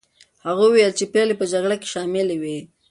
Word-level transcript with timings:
هغوی 0.45 0.67
وویل 0.69 0.91
چې 0.99 1.05
پېغلې 1.13 1.35
په 1.39 1.45
جګړه 1.51 1.75
کې 1.81 1.87
شاملي 1.93 2.37
وې. 2.39 2.57